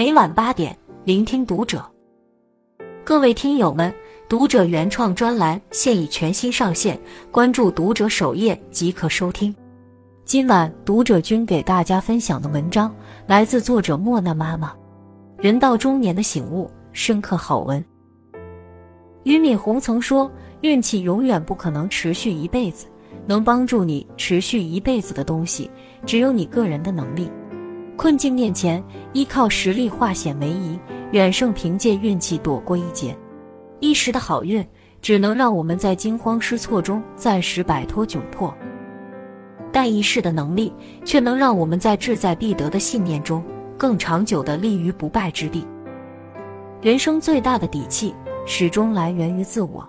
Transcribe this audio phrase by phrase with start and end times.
[0.00, 1.84] 每晚八点，聆听读者。
[3.04, 3.94] 各位听友们，
[4.30, 6.98] 读者原创专栏现已全新上线，
[7.30, 9.54] 关注读者首页即可收听。
[10.24, 12.90] 今晚读者君给大家分享的文章
[13.26, 14.72] 来自作者莫娜妈妈。
[15.36, 17.84] 人到中年的醒悟，深刻好文。
[19.24, 22.86] 俞敏洪曾说：“运气永远不可能持续一辈子，
[23.26, 25.70] 能帮助你持续一辈子的东西，
[26.06, 27.30] 只有你个人的能力。”
[28.00, 28.82] 困境面前，
[29.12, 30.80] 依靠实力化险为夷，
[31.12, 33.14] 远胜凭借运气躲过一劫。
[33.78, 34.66] 一时的好运，
[35.02, 38.48] 只能让我们在惊慌失措中暂时摆脱窘迫；
[39.70, 40.72] 但一世的能力，
[41.04, 43.44] 却能让我们在志在必得的信念中，
[43.76, 45.66] 更长久地立于不败之地。
[46.80, 48.14] 人生最大的底气，
[48.46, 49.86] 始终来源于自我。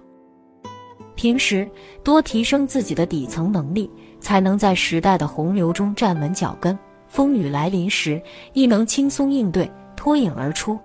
[1.16, 1.66] 平时
[2.04, 3.90] 多提升自己的底层能力，
[4.20, 6.78] 才能在时代的洪流中站稳脚跟。
[7.12, 8.22] 风雨来临时，
[8.54, 10.80] 亦能轻松应对，脱颖而出。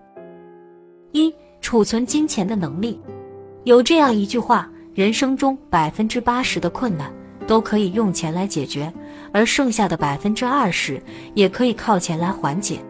[1.12, 3.00] 一、储存金钱的能力。
[3.62, 7.12] 有这样一句话：人生中百分之八十的困难
[7.46, 8.92] 都可以用钱来解决，
[9.32, 11.00] 而剩下的百分之二十
[11.34, 12.80] 也可以靠钱来缓解。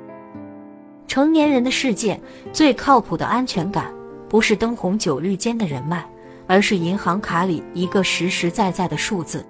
[1.06, 2.18] 成年人的世界，
[2.54, 3.92] 最靠谱的安全感，
[4.30, 6.02] 不是灯红酒绿间的人脉，
[6.46, 9.44] 而是银行卡里一个实实在在的数字。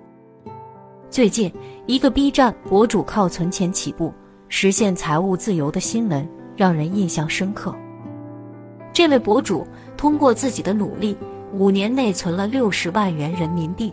[1.08, 1.50] 最近，
[1.86, 4.12] 一个 B 站博主靠存钱起步，
[4.48, 7.74] 实现财务自由的新闻让人印象深刻。
[8.92, 11.16] 这位博主通过自己的努力，
[11.52, 13.92] 五年内存了六十万元人民币。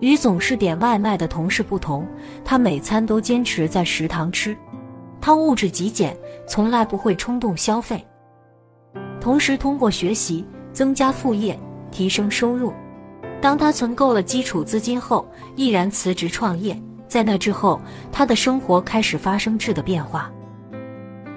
[0.00, 2.06] 与总是点外卖的同事不同，
[2.44, 4.56] 他每餐都坚持在食堂吃。
[5.20, 6.16] 他物质极简，
[6.46, 8.04] 从来不会冲动消费。
[9.18, 11.58] 同时，通过学习增加副业，
[11.90, 12.72] 提升收入。
[13.46, 16.76] 当他存够了基础资金后，毅然辞职创业。
[17.06, 17.80] 在那之后，
[18.10, 20.28] 他的生活开始发生质的变化。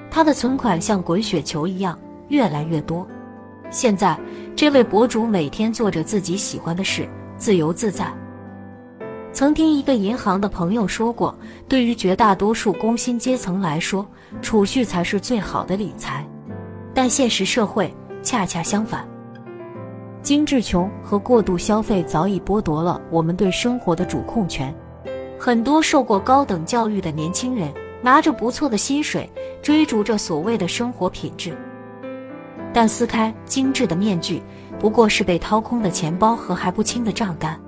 [0.09, 1.95] 他的存款像滚雪球一样
[2.29, 3.07] 越来越多。
[3.69, 4.19] 现在，
[4.55, 7.07] 这位博主每天做着自己喜欢的事，
[7.37, 8.11] 自由自在。
[9.31, 14.03] 曾听一个银行的朋友说过，对于绝大多数工薪阶层来说，
[14.41, 16.27] 储蓄才是最好的理财。
[16.91, 19.07] 但现实社会恰恰相反。
[20.29, 24.71] 精致穷和过度消费早已剥夺了我们对生活的主控权。
[25.39, 29.27] 很多受过高等教育的年轻人，拿着不错的薪水，
[29.59, 31.57] 追逐着所谓的生活品质，
[32.71, 34.39] 但撕开精致的面具，
[34.77, 37.59] 不过是被掏空的钱包和还不清的账单。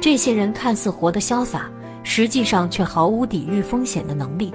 [0.00, 1.70] 这些人看似活得潇洒，
[2.02, 4.52] 实际上却毫无抵御风险的能力。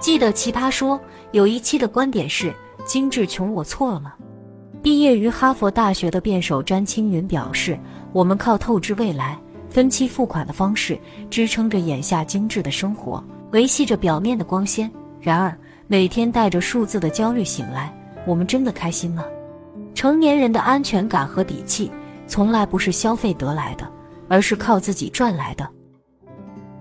[0.00, 0.98] 记得《奇葩说》
[1.32, 2.54] 有一期的观点是
[2.86, 4.14] ：“精致穷，我错了吗？”
[4.84, 7.80] 毕业于哈佛大学的辩手詹青云表示
[8.12, 9.34] ：“我们靠透支未来、
[9.70, 11.00] 分期付款的方式
[11.30, 14.92] 支撑着眼下精致的生活，维系着表面的光鲜。
[15.22, 15.56] 然而，
[15.86, 17.90] 每天带着数字的焦虑醒来，
[18.26, 19.24] 我们真的开心吗？”
[19.96, 21.90] 成年人的安全感和底气，
[22.26, 23.90] 从来不是消费得来的，
[24.28, 25.66] 而是靠自己赚来的。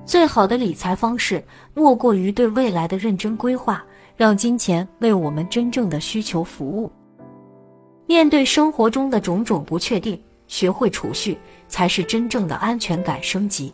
[0.04, 1.42] 最好的理财方式，
[1.74, 3.82] 莫过于对未来的认真规划，
[4.18, 6.92] 让金钱为我们真正的需求服务。
[8.14, 11.36] 面对生活中的种种不确定，学会储蓄
[11.68, 13.74] 才是真正的安全感升级。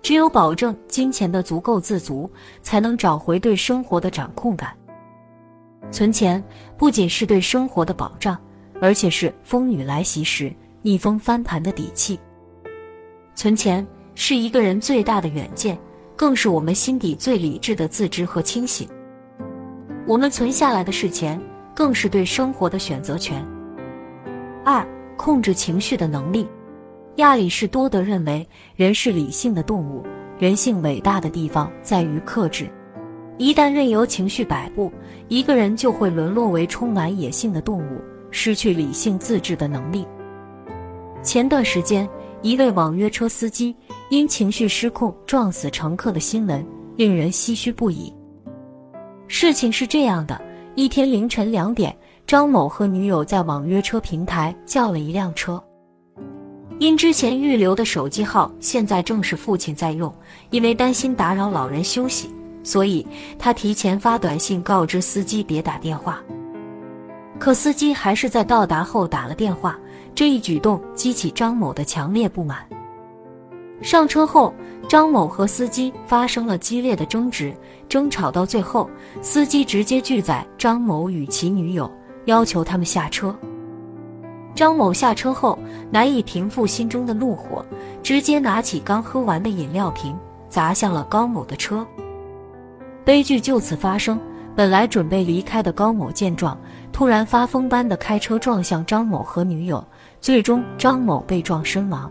[0.00, 2.30] 只有保证金钱的足够自足，
[2.62, 4.72] 才能找回对生活的掌控感。
[5.90, 6.40] 存钱
[6.78, 8.38] 不仅是对生活的保障，
[8.80, 12.16] 而且是风雨来袭时逆风翻盘的底气。
[13.34, 15.76] 存钱是一个人最大的远见，
[16.14, 18.88] 更是我们心底最理智的自知和清醒。
[20.06, 21.36] 我们存下来的是钱。
[21.76, 23.44] 更是对生活的选择权。
[24.64, 24.84] 二、
[25.18, 26.48] 控制情绪的能力。
[27.16, 30.02] 亚里士多德认为，人是理性的动物，
[30.38, 32.66] 人性伟大的地方在于克制。
[33.36, 34.90] 一旦任由情绪摆布，
[35.28, 38.00] 一个人就会沦落为充满野性的动物，
[38.30, 40.06] 失去理性自制的能力。
[41.22, 42.08] 前段时间，
[42.40, 43.76] 一位网约车司机
[44.08, 48.10] 因情绪失控撞死乘客的新闻，令人唏嘘不已。
[49.28, 50.45] 事情是这样的。
[50.76, 51.96] 一天凌晨两点，
[52.26, 55.60] 张某和女友在网约车平台叫了一辆车。
[56.78, 60.14] 因之前预留的手机号现在正是父亲在用，
[60.50, 62.30] 因为担心打扰老人休息，
[62.62, 63.06] 所以
[63.38, 66.22] 他提前发短信告知司机别打电话。
[67.38, 69.78] 可司机还是在到达后打了电话，
[70.14, 72.58] 这一举动激起张某的强烈不满。
[73.82, 74.52] 上车后，
[74.88, 77.54] 张某和司机发生了激烈的争执。
[77.88, 78.90] 争吵到最后，
[79.20, 81.90] 司机直接拒载张某与其女友，
[82.24, 83.34] 要求他们下车。
[84.54, 85.58] 张某下车后
[85.90, 87.64] 难以平复心中的怒火，
[88.02, 90.16] 直接拿起刚喝完的饮料瓶
[90.48, 91.86] 砸向了高某的车。
[93.04, 94.18] 悲剧就此发生。
[94.56, 96.58] 本来准备离开的高某见状，
[96.90, 99.86] 突然发疯般的开车撞向张某和女友，
[100.18, 102.10] 最终张某被撞身亡。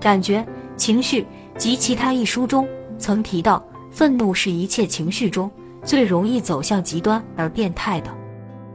[0.00, 0.46] 感觉、
[0.76, 2.66] 情绪及其他一书中
[2.98, 5.50] 曾提到，愤怒是一切情绪中
[5.82, 8.14] 最容易走向极端而变态的。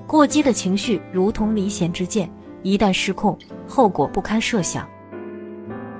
[0.05, 2.29] 过激的情绪如同离弦之箭，
[2.61, 3.37] 一旦失控，
[3.67, 4.87] 后果不堪设想。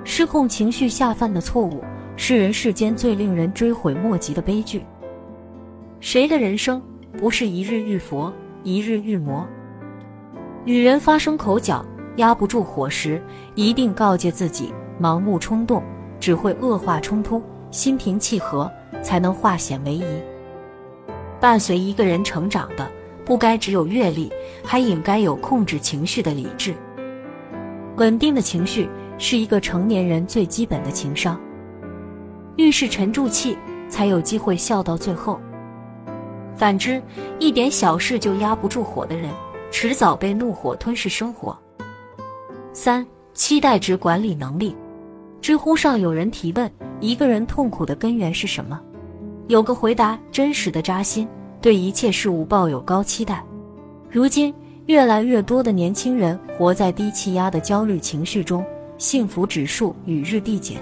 [0.04, 1.82] 失控情绪下犯的错误，
[2.18, 4.84] 是人世间最令人追悔莫及的悲剧。
[6.02, 6.82] 谁的人生
[7.18, 8.32] 不是一日遇佛，
[8.64, 9.48] 一日遇魔？
[10.66, 11.86] 女人发生口角，
[12.18, 13.24] 压不住火时，
[13.56, 15.84] 一定告诫自己：盲目冲动
[16.20, 17.42] 只会恶化冲突，
[17.72, 20.06] 心平气和才能化险为夷。
[21.40, 22.90] 伴随一个人成长的，
[23.26, 24.32] 不该只有阅历，
[24.64, 26.74] 还应该有控制情绪的理智。
[27.98, 31.40] 稳定的情绪是一个成年人最基本的情商。
[32.56, 33.58] 遇事沉住气，
[33.90, 35.40] 才有机会笑到最后。
[36.56, 37.02] 反之，
[37.40, 39.30] 一点小事就压不住火的人，
[39.72, 41.58] 迟早被怒火吞噬生活。
[42.72, 44.76] 三、期待值管理能力。
[45.44, 48.80] 知乎上有人提问：一个人痛苦的根源是什么？
[49.50, 51.28] 有个回答真实的扎心：
[51.60, 53.44] 对一切事物抱有高期待。
[54.10, 54.56] 如今，
[54.86, 58.66] 越来越多的年轻人活在低气压的焦虑情绪中，
[58.98, 60.78] 幸福指数与日递减。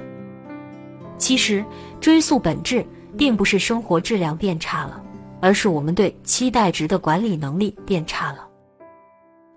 [1.18, 1.66] 其实，
[2.00, 2.86] 追溯本质，
[3.18, 5.02] 并不是生活质量变差了。
[5.40, 8.48] 而是我们对期待值的管理能力变差了。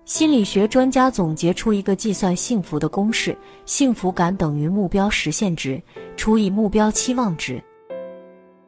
[0.05, 5.83] 心理学专家总结出一个计算幸福的公式：幸福感等于目标实现值
[6.15, 7.63] 除以目标期望值。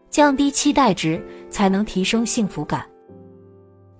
[0.08, 2.86] 降低期待值才能提升幸福感。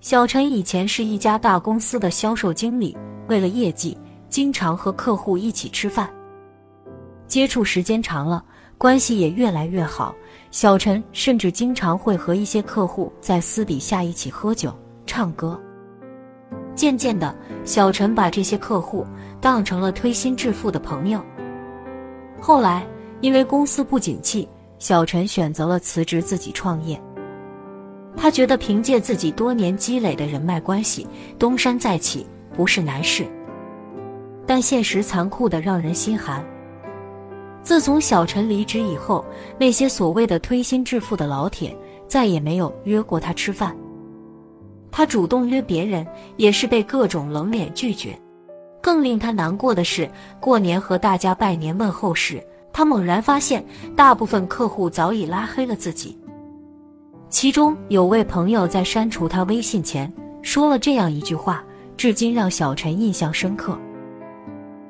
[0.01, 2.97] 小陈以前是一家大公司的销售经理，
[3.29, 3.99] 为了业绩，
[4.31, 6.09] 经常和客户一起吃饭，
[7.27, 8.43] 接触时间长了，
[8.79, 10.15] 关系也越来越好。
[10.51, 14.75] 小陈甚至经常会和一些客户在私底下一起喝酒、
[15.05, 15.61] 唱歌。
[16.77, 17.35] 渐渐的，
[17.65, 19.05] 小陈把这些客户
[19.41, 21.21] 当成了推心置腹的朋友。
[22.41, 22.87] 后来，
[23.23, 24.47] 因为公司不景气，
[24.79, 27.01] 小陈选择了辞职自己创业。
[28.15, 31.07] 他觉得凭借自己多年积累的人脉关系，
[31.39, 33.27] 东山再起不是难事。
[34.47, 36.45] 但现实残酷的让人心寒。
[37.63, 39.25] 自从小陈离职以后，
[39.59, 41.77] 那些所谓的推心置腹的老铁
[42.07, 43.77] 再也没有约过他吃饭。
[44.97, 46.07] 他主动约别人，
[46.39, 48.19] 也是被各种冷脸拒绝。
[48.81, 50.11] 更令他难过的是，
[50.41, 53.63] 过年和大家拜年问候时，他猛然发现，
[53.95, 56.19] 大部分客户早已拉黑了自己。
[57.29, 60.11] 其中有位朋友在删除他微信前，
[60.41, 61.63] 说了这样一句话，
[61.99, 63.79] 至今让小陈印象深刻。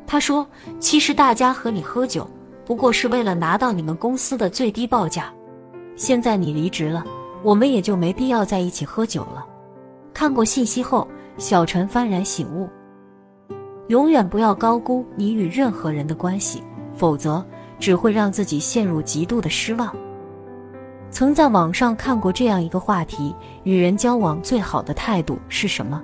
[0.07, 0.47] 他说
[0.79, 2.31] ：“其实大家和你喝酒。”
[2.65, 5.33] 不过是为了拿到你们公司的最低报价。
[5.97, 7.05] 现在你离职了，
[7.43, 9.45] 我们也就没必要在一起喝酒了。
[10.17, 12.67] 看过信息后，小陈幡然醒悟：
[13.89, 16.63] 永远不要高估你与任何人的关系，
[16.95, 17.45] 否则
[17.79, 19.95] 只会让自己陷入极度的失望。
[21.11, 26.03] 曾在网上看过这样一个话题：与人交往最好的态度是什么？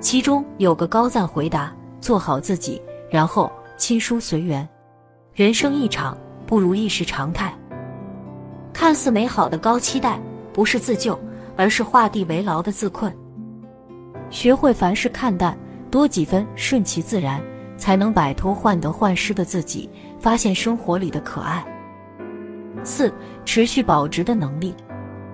[0.00, 4.68] 其中有个高赞回答：做好自己，然后亲疏随缘。
[5.34, 6.18] 人生一场，
[6.48, 7.56] 不如意是常态。
[8.72, 10.20] 看似美好的高期待，
[10.52, 11.16] 不是自救，
[11.58, 13.12] 而是画地为牢的自困。
[14.30, 15.58] 学会凡事看淡，
[15.90, 17.42] 多几分顺其自然，
[17.76, 21.66] 才能摆脱患得患失的自己，发现生活里的可爱。
[22.84, 23.12] 四、
[23.44, 24.72] 持续保值的能力。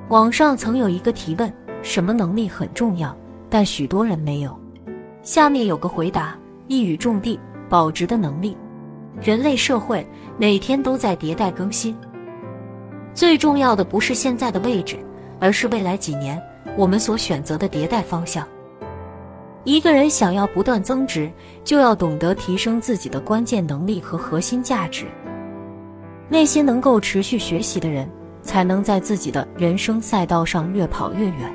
[0.08, 1.52] 网上曾有一个提问：
[1.82, 3.14] 什么能力很重要，
[3.50, 4.58] 但许多人没有？
[5.22, 6.38] 下面有个回答：
[6.68, 7.38] 一语中的，
[7.68, 8.56] 保值的能力。
[9.20, 10.06] 人类社会
[10.38, 11.96] 每天都在迭代更新，
[13.12, 14.98] 最重要的不是现在的位置，
[15.44, 16.42] 而是未来几年
[16.74, 18.48] 我们所选择的迭代方向。
[19.64, 21.30] 一个人想要不断增值，
[21.62, 25.04] 就要懂得提升自己的关键能力和核心价值。
[26.30, 28.08] 那些能够持续学习的人，
[28.40, 31.54] 才能在自己的人生赛道上越跑越远。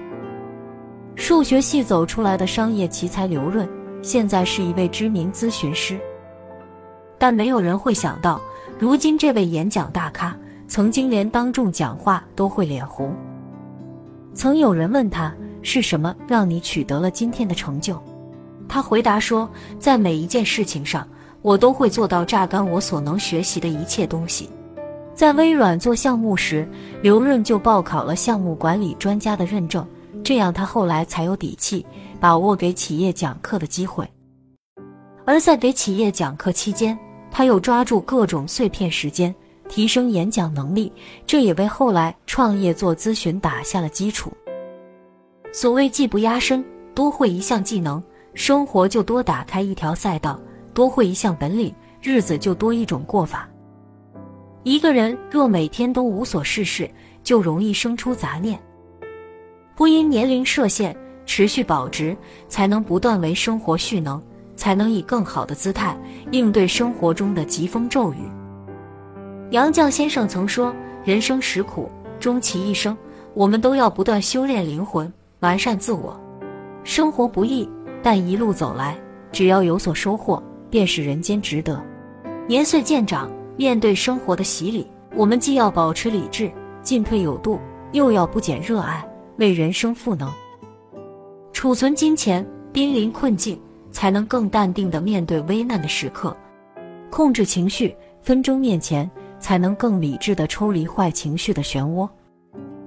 [1.16, 3.68] 数学系走出来的商业奇才刘润，
[4.04, 6.00] 现在是一位知名咨询师。
[7.18, 8.40] 但没有人会想到，
[8.78, 13.12] 如今这位演讲大咖，曾经连当众讲话都会脸红。
[14.40, 18.02] 曾有人问他是什么让你取得了今天的成就，
[18.70, 21.06] 他回答说，在每一件事情上，
[21.42, 24.50] 我都会做到榨干我所能学习的一切东西。
[25.14, 26.66] 在微软做项目时，
[27.02, 29.86] 刘润就报考了项目管理专家的认证，
[30.24, 31.86] 这样他后来才有底气
[32.18, 34.10] 把握给企业讲课的机会。
[35.26, 36.98] 而在给企业讲课期间，
[37.30, 39.36] 他又抓住各种碎片时间，
[39.70, 40.92] 提升演讲能力，
[41.26, 44.34] 这也为后来创业做咨询打下了基础。
[45.54, 50.38] 所谓技不压身，多会一项技能，生活就多打开一条赛道；
[50.74, 53.48] 多会一项本领，日子就多一种过法。
[54.64, 56.90] 一个人若每天都无所事事，
[57.24, 58.60] 就容易生出杂念。
[59.76, 60.96] 不因年龄设限，
[61.26, 62.16] 持续保值，
[62.48, 64.22] 才能不断为生活蓄能，
[64.56, 65.98] 才能以更好的姿态
[66.32, 68.18] 应对生活中的疾风骤雨。
[69.52, 71.90] 杨绛先生曾说：“人生实苦，
[72.20, 72.96] 终其一生，
[73.34, 76.20] 我们都要不断修炼灵魂，完善自我。
[76.84, 77.68] 生活不易，
[78.04, 78.96] 但一路走来，
[79.32, 81.84] 只要有所收获，便是人间值得。”
[82.48, 86.52] 年岁渐长，面对生活的洗礼，我们既要保持理智，
[86.84, 87.60] 进退有度，
[87.92, 89.04] 又要不减热爱。
[89.38, 90.30] 为人生赋能，
[91.54, 96.36] 储存金钱，濒临困境，才能更淡定的面对危难的时刻；
[97.10, 99.10] 控制情绪，纷争面前，
[99.40, 102.08] 才能更理智的抽离坏情绪的漩涡；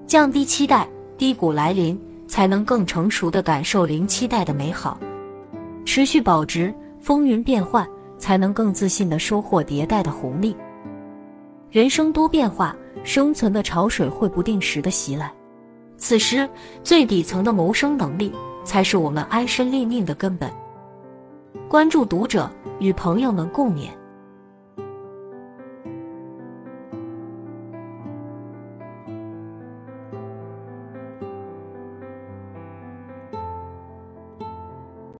[0.06, 4.96] 降低期待，低谷来临，才能更成熟的感受零期待的美好；
[5.84, 7.86] 持续保值，风云变幻，
[8.18, 10.56] 才能更自信的收获迭代的红利。
[11.70, 15.32] 人生多变化，生存的潮水会不定时的袭来。
[15.96, 16.48] 此时，
[16.82, 18.32] 最底层的谋生能力
[18.64, 20.50] 才是我们安身立命的根本。
[21.68, 23.88] 关注读者，与朋友们共勉。